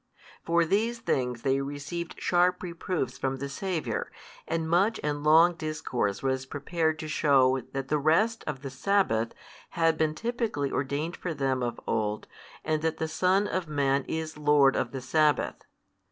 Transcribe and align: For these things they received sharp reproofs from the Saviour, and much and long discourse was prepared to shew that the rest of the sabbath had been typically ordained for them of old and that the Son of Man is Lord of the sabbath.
For 0.43 0.65
these 0.65 0.97
things 0.97 1.43
they 1.43 1.61
received 1.61 2.19
sharp 2.19 2.63
reproofs 2.63 3.19
from 3.19 3.35
the 3.35 3.47
Saviour, 3.47 4.11
and 4.47 4.67
much 4.67 4.99
and 5.03 5.23
long 5.23 5.53
discourse 5.53 6.23
was 6.23 6.47
prepared 6.47 6.97
to 6.97 7.07
shew 7.07 7.67
that 7.73 7.89
the 7.89 7.99
rest 7.99 8.43
of 8.47 8.63
the 8.63 8.71
sabbath 8.71 9.33
had 9.77 9.99
been 9.99 10.15
typically 10.15 10.71
ordained 10.71 11.15
for 11.15 11.35
them 11.35 11.61
of 11.61 11.79
old 11.85 12.25
and 12.65 12.81
that 12.81 12.97
the 12.97 13.07
Son 13.07 13.47
of 13.47 13.67
Man 13.67 14.03
is 14.07 14.39
Lord 14.39 14.75
of 14.75 14.89
the 14.89 15.01
sabbath. 15.01 15.65